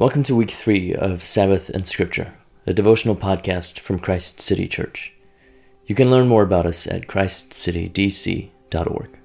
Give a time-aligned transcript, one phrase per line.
[0.00, 2.32] Welcome to week three of Sabbath and Scripture,
[2.66, 5.12] a devotional podcast from Christ City Church.
[5.84, 9.18] You can learn more about us at christcitydc.org.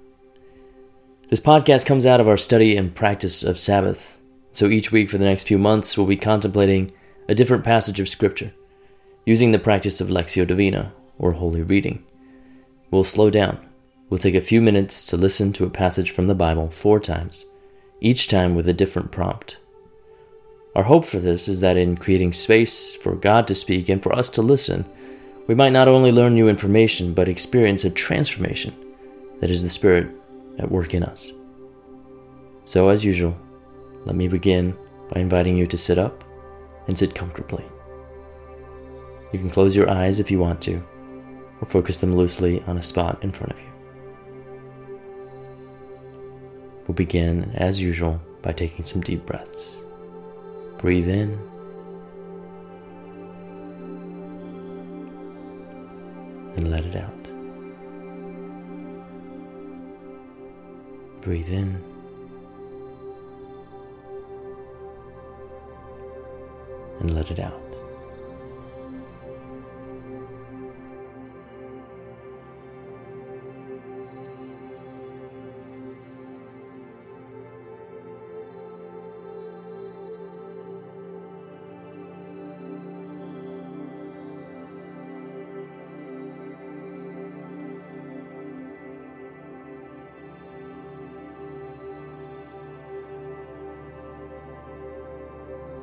[1.29, 4.19] This podcast comes out of our study and practice of Sabbath,
[4.51, 6.92] so each week for the next few months we'll be contemplating
[7.30, 8.52] a different passage of Scripture,
[9.26, 12.04] using the practice of Lectio Divina, or Holy Reading.
[12.92, 13.66] We'll slow down.
[14.10, 17.46] We'll take a few minutes to listen to a passage from the Bible four times,
[18.02, 19.60] each time with a different prompt.
[20.76, 24.14] Our hope for this is that in creating space for God to speak and for
[24.14, 24.83] us to listen,
[25.47, 28.75] we might not only learn new information, but experience a transformation
[29.39, 30.10] that is the Spirit
[30.60, 31.32] at work in us.
[32.66, 33.38] So, as usual,
[34.03, 34.75] let me begin
[35.11, 36.25] by inviting you to sit up
[36.88, 37.64] and sit comfortably.
[39.31, 40.83] You can close your eyes if you want to,
[41.61, 43.66] or focus them loosely on a spot in front of you.
[46.88, 49.78] We'll begin, as usual, by taking some deep breaths.
[50.86, 51.39] Breathe in.
[56.58, 57.23] And let it out.
[61.22, 61.81] Breathe in.
[66.99, 67.74] And let it out.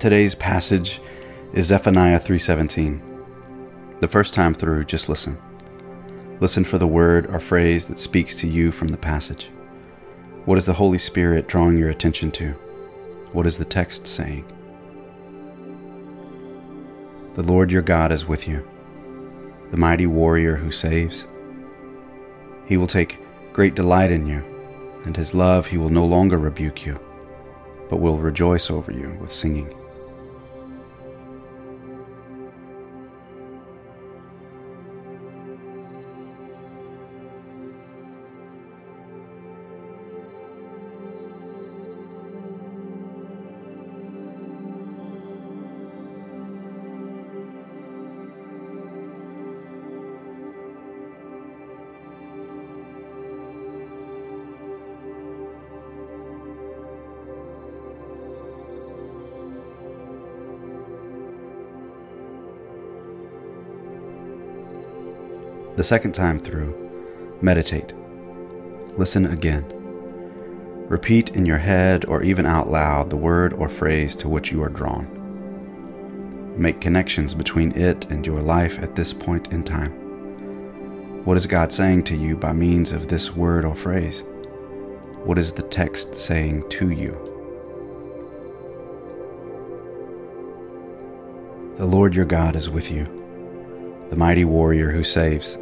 [0.03, 1.01] Today's passage
[1.53, 3.01] is Zephaniah 3:17.
[4.01, 5.39] The first time through, just listen.
[6.41, 9.49] Listen for the word or phrase that speaks to you from the passage.
[10.45, 12.49] What is the Holy Spirit drawing your attention to?
[13.31, 14.45] What is the text saying?
[17.35, 18.67] The Lord your God is with you,
[19.71, 21.29] the mighty warrior who saves.
[22.67, 23.21] He will take
[23.53, 24.43] great delight in you,
[25.05, 26.99] and his love he will no longer rebuke you,
[27.89, 29.73] but will rejoice over you with singing.
[65.75, 67.95] The second time through, meditate.
[68.99, 69.65] Listen again.
[70.87, 74.63] Repeat in your head or even out loud the word or phrase to which you
[74.63, 75.09] are drawn.
[76.59, 79.93] Make connections between it and your life at this point in time.
[81.25, 84.23] What is God saying to you by means of this word or phrase?
[85.25, 87.13] What is the text saying to you?
[91.79, 93.22] The Lord your God is with you,
[94.13, 95.57] the mighty warrior who saves.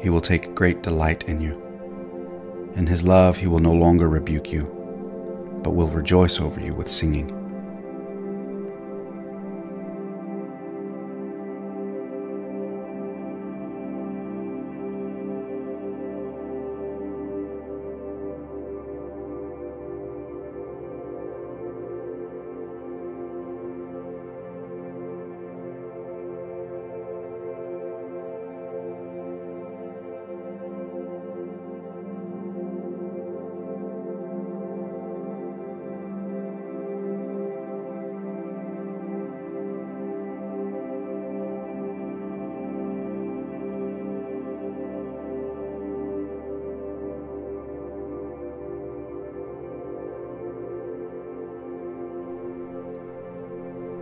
[0.00, 2.72] He will take great delight in you.
[2.74, 4.64] In his love, he will no longer rebuke you,
[5.62, 7.43] but will rejoice over you with singing.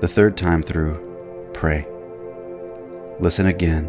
[0.03, 0.99] The third time through,
[1.55, 1.87] pray.
[3.21, 3.89] Listen again.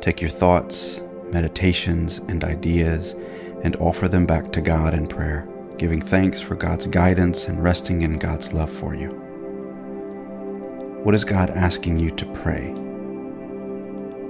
[0.00, 3.14] Take your thoughts, meditations, and ideas
[3.62, 5.46] and offer them back to God in prayer,
[5.76, 9.10] giving thanks for God's guidance and resting in God's love for you.
[11.02, 12.70] What is God asking you to pray?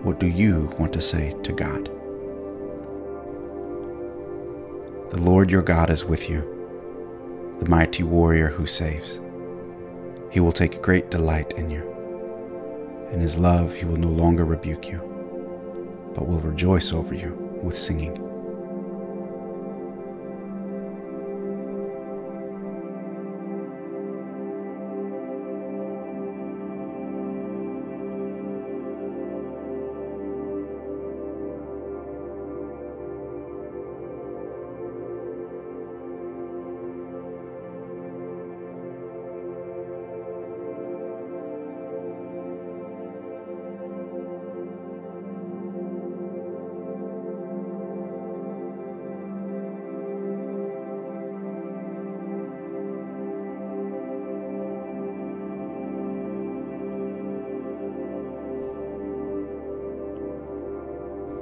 [0.03, 1.85] What do you want to say to God?
[5.13, 6.41] The Lord your God is with you,
[7.61, 9.21] the mighty warrior who saves.
[10.33, 11.89] He will take great delight in you.
[13.13, 14.99] In his love, he will no longer rebuke you,
[16.15, 18.17] but will rejoice over you with singing.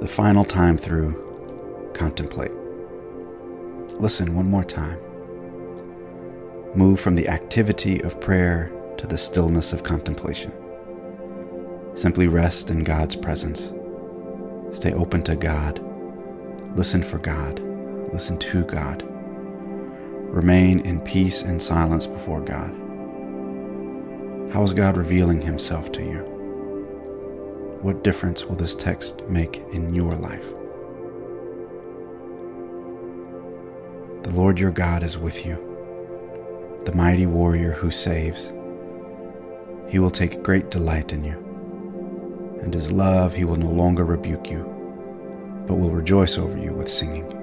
[0.01, 1.13] The final time through,
[1.93, 2.51] contemplate.
[3.99, 4.99] Listen one more time.
[6.73, 10.51] Move from the activity of prayer to the stillness of contemplation.
[11.93, 13.71] Simply rest in God's presence.
[14.75, 15.79] Stay open to God.
[16.75, 17.59] Listen for God.
[18.11, 19.03] Listen to God.
[20.33, 22.71] Remain in peace and silence before God.
[24.51, 26.30] How is God revealing Himself to you?
[27.81, 30.47] What difference will this text make in your life?
[34.21, 35.55] The Lord your God is with you,
[36.85, 38.53] the mighty warrior who saves.
[39.89, 44.51] He will take great delight in you, and his love he will no longer rebuke
[44.51, 44.61] you,
[45.65, 47.40] but will rejoice over you with singing.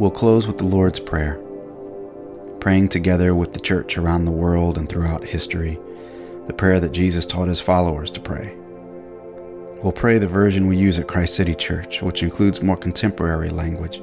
[0.00, 1.38] We'll close with the Lord's Prayer,
[2.58, 5.78] praying together with the church around the world and throughout history,
[6.46, 8.56] the prayer that Jesus taught his followers to pray.
[9.82, 14.00] We'll pray the version we use at Christ City Church, which includes more contemporary language,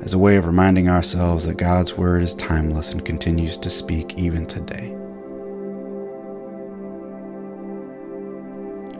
[0.00, 4.14] as a way of reminding ourselves that God's Word is timeless and continues to speak
[4.16, 4.94] even today.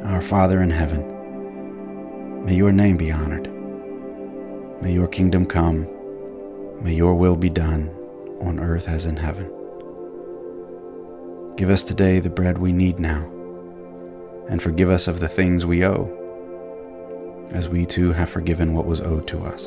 [0.05, 3.51] Our Father in heaven, may your name be honored.
[4.83, 5.89] May your kingdom come
[6.81, 7.89] May your will be done
[8.41, 9.51] on earth as in heaven.
[11.57, 13.25] Give us today the bread we need now,
[14.49, 16.09] and forgive us of the things we owe,
[17.51, 19.67] as we too have forgiven what was owed to us.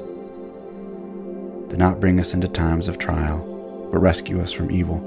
[1.69, 4.99] Do not bring us into times of trial, but rescue us from evil.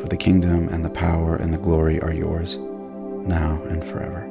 [0.00, 4.22] For the kingdom and the power and the glory are yours, now and forever.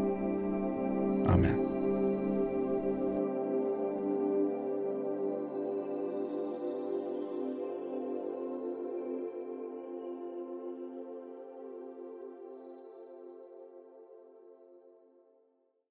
[1.27, 1.72] Amen.